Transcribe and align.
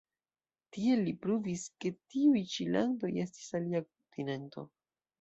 Tiel 0.77 1.03
li 1.09 1.13
pruvis 1.25 1.67
ke 1.85 1.93
tiuj 2.15 2.43
ĉi 2.57 2.69
landoj 2.79 3.15
estis 3.29 3.49
alia 3.63 3.87
kontinento. 3.89 4.71